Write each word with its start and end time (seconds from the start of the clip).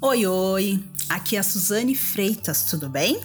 Oi, 0.00 0.26
oi! 0.26 0.84
Aqui 1.08 1.34
é 1.34 1.40
a 1.40 1.42
Suzane 1.42 1.92
Freitas, 1.92 2.62
tudo 2.62 2.88
bem? 2.88 3.20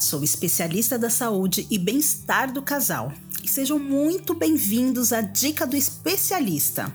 Sou 0.00 0.24
especialista 0.24 0.98
da 0.98 1.08
saúde 1.08 1.64
e 1.70 1.78
bem-estar 1.78 2.52
do 2.52 2.60
casal. 2.60 3.12
E 3.40 3.46
sejam 3.46 3.78
muito 3.78 4.34
bem-vindos 4.34 5.12
à 5.12 5.20
Dica 5.20 5.64
do 5.64 5.76
Especialista. 5.76 6.92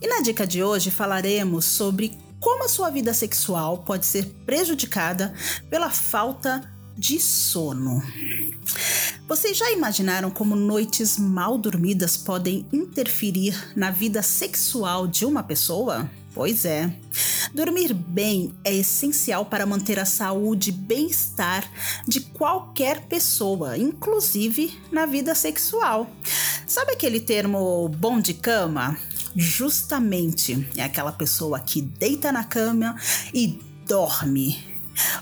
E 0.00 0.06
na 0.06 0.20
dica 0.20 0.46
de 0.46 0.62
hoje 0.62 0.92
falaremos 0.92 1.64
sobre 1.64 2.16
como 2.38 2.62
a 2.62 2.68
sua 2.68 2.88
vida 2.88 3.12
sexual 3.12 3.78
pode 3.78 4.06
ser 4.06 4.26
prejudicada 4.46 5.34
pela 5.68 5.90
falta 5.90 6.72
de 6.96 7.18
sono. 7.18 8.00
Vocês 9.26 9.56
já 9.56 9.72
imaginaram 9.72 10.30
como 10.30 10.54
noites 10.54 11.18
mal 11.18 11.58
dormidas 11.58 12.16
podem 12.16 12.64
interferir 12.72 13.72
na 13.74 13.90
vida 13.90 14.22
sexual 14.22 15.08
de 15.08 15.24
uma 15.26 15.42
pessoa? 15.42 16.08
Pois 16.32 16.64
é. 16.64 16.94
Dormir 17.56 17.94
bem 17.94 18.52
é 18.62 18.74
essencial 18.74 19.46
para 19.46 19.64
manter 19.64 19.98
a 19.98 20.04
saúde 20.04 20.68
e 20.68 20.72
bem-estar 20.74 21.66
de 22.06 22.20
qualquer 22.20 23.00
pessoa, 23.06 23.78
inclusive 23.78 24.78
na 24.92 25.06
vida 25.06 25.34
sexual. 25.34 26.06
Sabe 26.66 26.92
aquele 26.92 27.18
termo 27.18 27.88
bom 27.88 28.20
de 28.20 28.34
cama? 28.34 28.94
Justamente 29.34 30.68
é 30.76 30.82
aquela 30.82 31.12
pessoa 31.12 31.58
que 31.58 31.80
deita 31.80 32.30
na 32.30 32.44
cama 32.44 32.94
e 33.32 33.58
dorme 33.86 34.76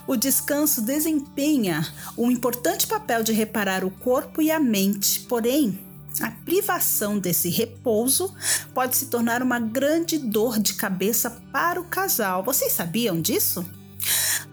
o 0.07 0.17
descanso 0.17 0.83
desempenha 0.83 1.87
um 2.17 2.31
importante 2.31 2.87
papel 2.87 3.23
de 3.23 3.33
reparar 3.33 3.85
o 3.85 3.91
corpo 3.91 4.41
e 4.41 4.51
a 4.51 4.61
mente, 4.61 5.21
porém, 5.21 5.79
a 6.21 6.31
privação 6.31 7.19
desse 7.19 7.49
repouso 7.49 8.35
pode 8.73 8.97
se 8.97 9.07
tornar 9.07 9.43
uma 9.43 9.59
grande 9.59 10.19
dor 10.19 10.59
de 10.59 10.75
cabeça 10.75 11.31
para 11.53 11.81
o 11.81 11.85
casal. 11.85 12.43
Vocês 12.45 12.73
sabiam 12.73 13.21
disso? 13.21 13.65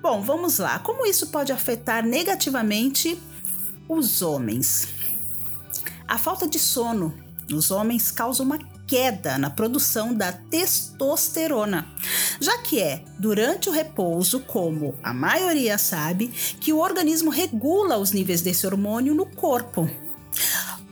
Bom, 0.01 0.21
vamos 0.21 0.57
lá. 0.57 0.79
Como 0.79 1.05
isso 1.05 1.27
pode 1.27 1.51
afetar 1.51 2.03
negativamente 2.05 3.19
os 3.87 4.21
homens? 4.21 4.87
A 6.07 6.17
falta 6.17 6.47
de 6.47 6.57
sono 6.57 7.15
nos 7.49 7.69
homens 7.69 8.11
causa 8.11 8.41
uma 8.41 8.57
queda 8.87 9.37
na 9.37 9.49
produção 9.49 10.13
da 10.13 10.33
testosterona, 10.33 11.87
já 12.41 12.57
que 12.57 12.81
é 12.81 13.05
durante 13.17 13.69
o 13.69 13.71
repouso, 13.71 14.41
como 14.41 14.95
a 15.01 15.13
maioria 15.13 15.77
sabe, 15.77 16.27
que 16.27 16.73
o 16.73 16.79
organismo 16.79 17.29
regula 17.29 17.97
os 17.97 18.11
níveis 18.11 18.41
desse 18.41 18.65
hormônio 18.65 19.13
no 19.13 19.25
corpo. 19.25 19.89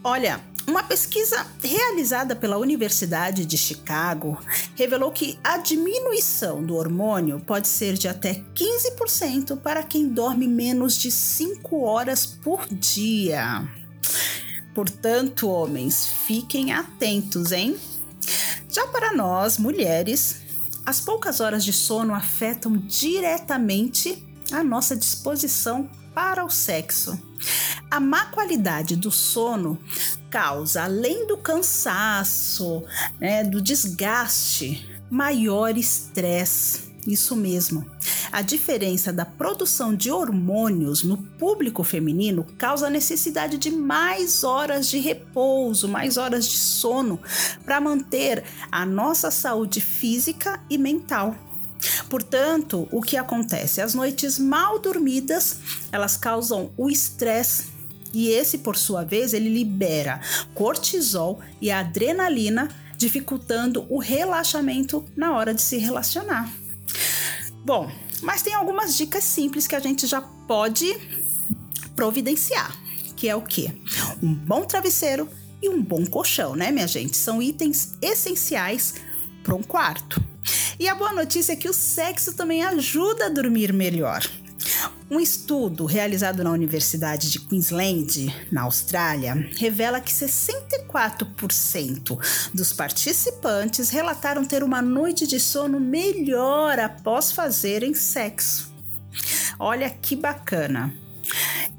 Olha, 0.02 0.40
uma 0.70 0.84
pesquisa 0.84 1.48
realizada 1.64 2.36
pela 2.36 2.58
Universidade 2.60 3.44
de 3.44 3.58
Chicago 3.58 4.38
revelou 4.76 5.12
que 5.12 5.40
a 5.44 5.58
diminuição 5.58 6.64
do 6.64 6.76
hormônio 6.76 7.40
pode 7.40 7.68
ser 7.68 7.96
de 7.96 8.08
até 8.08 8.44
15% 8.54 9.60
para 9.60 9.82
quem 9.82 10.08
dorme 10.08 10.48
menos 10.48 10.96
de 10.96 11.10
5 11.10 11.82
horas 11.82 12.26
por 12.26 12.68
dia. 12.68 13.68
Portanto, 14.76 15.50
homens, 15.50 16.08
fiquem 16.28 16.72
atentos, 16.72 17.52
hein? 17.52 17.76
Já 18.70 18.86
para 18.88 19.14
nós, 19.14 19.58
mulheres, 19.58 20.42
as 20.86 21.00
poucas 21.02 21.40
horas 21.40 21.66
de 21.66 21.74
sono 21.74 22.14
afetam 22.14 22.78
diretamente 22.78 24.24
a 24.52 24.64
nossa 24.64 24.96
disposição 24.96 25.90
para 26.14 26.46
o 26.46 26.50
sexo. 26.50 27.20
A 27.92 28.00
má 28.00 28.26
qualidade 28.26 28.96
do 28.96 29.10
sono 29.10 29.80
causa, 30.30 30.84
além 30.84 31.26
do 31.26 31.38
cansaço, 31.38 32.84
né, 33.20 33.44
do 33.44 33.60
desgaste, 33.60 34.88
maior 35.10 35.76
estresse 35.76 36.90
isso 37.08 37.36
mesmo. 37.36 37.90
A 38.32 38.42
diferença 38.42 39.12
da 39.12 39.26
produção 39.26 39.96
de 39.96 40.12
hormônios 40.12 41.04
no 41.04 41.18
público 41.18 41.84
feminino 41.84 42.46
causa 42.58 42.88
a 42.88 42.90
necessidade 42.92 43.58
de 43.58 43.72
mais 43.72 44.44
horas 44.44 44.88
de 44.88 45.00
repouso, 45.00 45.88
mais 45.88 46.18
horas 46.18 46.46
de 46.48 46.58
sono 46.58 47.20
para 47.66 47.82
manter 47.82 48.44
a 48.72 48.86
nossa 48.86 49.32
saúde 49.32 49.82
física 49.82 50.62
e 50.70 50.78
mental. 50.78 51.36
Portanto, 52.10 52.88
o 52.92 53.02
que 53.02 53.16
acontece? 53.16 53.82
As 53.82 53.94
noites 53.94 54.38
mal 54.38 54.78
dormidas, 54.80 55.60
elas 55.92 56.18
causam 56.18 56.72
o 56.78 56.90
estresse 56.90 57.79
e 58.14 58.30
esse, 58.30 58.60
por 58.60 58.76
sua 58.76 59.04
vez, 59.04 59.34
ele 59.34 59.50
libera 59.50 60.20
cortisol 60.54 61.40
e 61.62 61.70
adrenalina, 61.72 62.70
dificultando 62.98 63.86
o 63.90 64.00
relaxamento 64.00 65.06
na 65.16 65.34
hora 65.34 65.54
de 65.54 65.62
se 65.62 65.78
relacionar. 65.78 66.52
Bom, 67.64 67.90
mas 68.22 68.42
tem 68.42 68.54
algumas 68.54 68.96
dicas 68.96 69.24
simples 69.24 69.68
que 69.68 69.76
a 69.76 69.80
gente 69.80 70.08
já 70.08 70.22
pode 70.22 70.98
providenciar, 71.96 72.76
que 73.16 73.30
é 73.30 73.36
o 73.36 73.42
quê? 73.42 73.72
Um 74.22 74.34
bom 74.34 74.66
travesseiro 74.66 75.30
e 75.62 75.70
um 75.70 75.82
bom 75.82 76.06
colchão, 76.06 76.56
né, 76.56 76.72
minha 76.72 76.88
gente? 76.88 77.16
São 77.16 77.42
itens 77.42 77.94
essenciais 78.02 78.96
para 79.44 79.56
um 79.56 79.64
quarto. 79.64 80.22
E 80.80 80.88
a 80.88 80.96
boa 80.96 81.12
notícia 81.14 81.54
é 81.54 81.56
que 81.56 81.70
o 81.70 81.74
sexo 81.74 82.34
também 82.34 82.64
ajuda 82.64 83.26
a 83.26 83.30
dormir 83.30 83.74
melhor. 83.74 84.26
Um 85.12 85.20
estudo 85.20 85.86
realizado 85.86 86.44
na 86.44 86.52
Universidade 86.52 87.32
de 87.32 87.40
Queensland, 87.40 88.32
na 88.52 88.62
Austrália, 88.62 89.50
revela 89.58 90.00
que 90.00 90.14
64% 90.14 92.52
dos 92.54 92.72
participantes 92.72 93.90
relataram 93.90 94.46
ter 94.46 94.62
uma 94.62 94.84
noite 94.84 95.26
de 95.26 95.40
sono 95.40 95.80
melhor 95.80 96.78
após 96.78 97.32
fazerem 97.32 97.96
sexo. 97.96 98.72
Olha 99.58 99.90
que 99.90 100.16
bacana! 100.16 100.94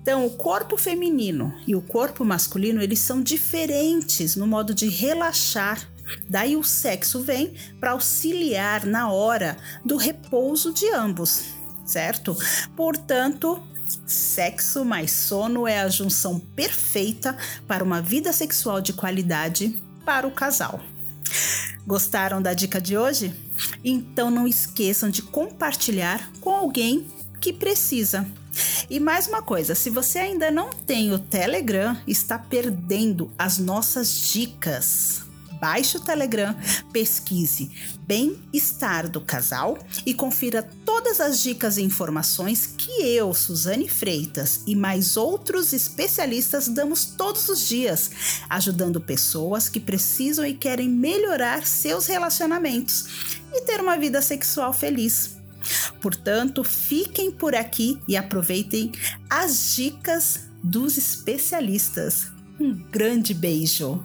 Então, 0.03 0.27
o 0.27 0.31
corpo 0.31 0.77
feminino 0.77 1.55
e 1.69 1.77
o 1.77 1.81
corpo 1.81 2.25
masculino, 2.25 2.83
eles 2.83 2.99
são 2.99 3.23
diferentes 3.23 4.35
no 4.35 4.47
modo 4.47 4.75
de 4.75 4.89
relaxar. 4.89 5.89
Daí 6.29 6.57
o 6.57 6.65
sexo 6.65 7.21
vem 7.21 7.55
para 7.79 7.93
auxiliar 7.93 8.85
na 8.85 9.13
hora 9.13 9.57
do 9.85 9.97
repouso 9.97 10.73
de 10.73 10.93
ambos 10.93 11.60
certo? 11.85 12.37
Portanto, 12.77 13.63
sexo 14.07 14.85
mais 14.85 15.11
sono 15.11 15.67
é 15.67 15.81
a 15.81 15.89
junção 15.89 16.39
perfeita 16.39 17.37
para 17.67 17.85
uma 17.85 18.01
vida 18.01 18.33
sexual 18.33 18.81
de 18.81 18.93
qualidade 18.93 19.79
para 20.05 20.27
o 20.27 20.31
casal. 20.31 20.81
Gostaram 21.87 22.41
da 22.43 22.55
dica 22.55 22.81
de 22.81 22.97
hoje? 22.97 23.35
Então 23.85 24.31
não 24.31 24.47
esqueçam 24.47 25.09
de 25.09 25.23
compartilhar 25.23 26.31
com 26.41 26.51
alguém 26.51 27.07
que 27.41 27.53
precisa. 27.53 28.27
E 28.89 28.99
mais 28.99 29.27
uma 29.27 29.43
coisa, 29.43 29.75
se 29.75 29.89
você 29.89 30.19
ainda 30.19 30.51
não 30.51 30.71
tem 30.71 31.13
o 31.13 31.19
Telegram, 31.19 31.97
está 32.07 32.39
perdendo 32.39 33.31
as 33.39 33.59
nossas 33.59 34.31
dicas 34.33 35.30
baixe 35.61 35.99
o 35.99 36.01
Telegram, 36.01 36.57
pesquise 36.93 37.71
Bem-Estar 38.07 39.09
do 39.09 39.21
Casal 39.21 39.79
e 40.07 40.15
confira 40.15 40.69
todas 40.85 41.21
as 41.21 41.41
dicas 41.41 41.77
e 41.77 41.83
informações 41.83 42.67
que 42.67 42.91
eu, 43.03 43.33
Suzane 43.35 43.89
Freitas 43.89 44.63
e 44.67 44.75
mais 44.75 45.17
outros 45.17 45.73
especialistas 45.73 46.67
damos 46.67 47.05
todos 47.05 47.49
os 47.49 47.69
dias, 47.69 48.11
ajudando 48.49 49.01
pessoas 49.01 49.69
que 49.69 49.79
precisam 49.79 50.45
e 50.45 50.55
querem 50.55 50.89
melhorar 50.89 51.67
seus 51.67 52.07
relacionamentos 52.07 53.37
e 53.53 53.61
ter 53.63 53.81
uma 53.81 53.97
vida 53.97 54.23
sexual 54.23 54.73
feliz. 54.73 55.37
Portanto, 56.01 56.65
fiquem 56.65 57.31
por 57.31 57.55
aqui 57.55 58.01
e 58.09 58.17
aproveitem 58.17 58.91
as 59.29 59.75
dicas 59.75 60.41
dos 60.63 60.97
especialistas. 60.97 62.29
Um 62.59 62.75
grande 62.91 63.35
beijo! 63.35 64.05